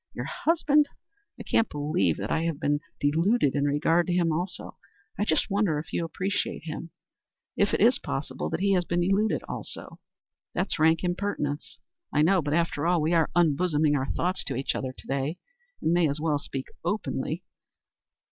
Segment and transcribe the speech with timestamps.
[0.15, 0.87] Your husband?
[1.39, 4.75] I can't believe that I have been deluded in regard to him, also.
[5.19, 6.89] I just wonder if you appreciate him
[7.55, 9.99] if it is possible that he has been deluded, also.
[10.55, 11.77] That's rank impertinence,
[12.11, 15.37] I know; but after all, we are unbosoming our thoughts to each other to day,
[15.83, 17.43] and may as well speak openly.